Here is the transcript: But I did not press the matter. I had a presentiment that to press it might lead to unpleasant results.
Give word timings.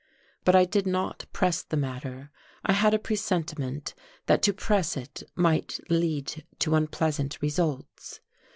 But 0.43 0.55
I 0.55 0.65
did 0.65 0.87
not 0.87 1.27
press 1.31 1.61
the 1.61 1.77
matter. 1.77 2.31
I 2.65 2.73
had 2.73 2.95
a 2.95 2.97
presentiment 2.97 3.93
that 4.25 4.41
to 4.41 4.51
press 4.51 4.97
it 4.97 5.21
might 5.35 5.79
lead 5.91 6.43
to 6.61 6.73
unpleasant 6.73 7.39
results. 7.39 8.19